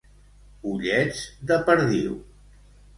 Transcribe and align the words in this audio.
Ullets 0.71 1.21
de 1.53 1.61
perdiu. 1.71 2.21